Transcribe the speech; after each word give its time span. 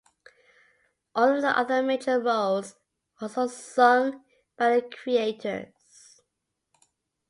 All 1.13 1.35
of 1.35 1.43
the 1.43 1.55
other 1.55 1.83
major 1.83 2.19
roles 2.19 2.73
were 3.21 3.27
also 3.27 3.45
sung 3.45 4.23
by 4.57 4.69
their 4.69 4.89
creators. 4.89 6.23